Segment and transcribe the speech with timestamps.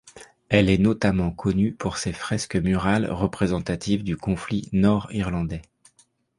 [0.49, 5.61] Elle est notamment connue pour ses fresques murales représentatives du conflit nord-irlandais.